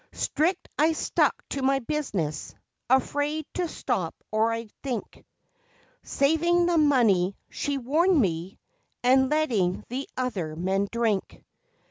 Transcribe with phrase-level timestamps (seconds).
[0.13, 2.55] Strict I stuck to my business,
[2.89, 5.23] afraid to stop or I'd think,
[6.01, 8.57] Saving the money (she warned me),
[9.03, 11.43] and letting the other men drink.